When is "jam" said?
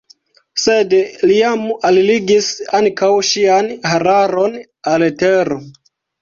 1.35-1.67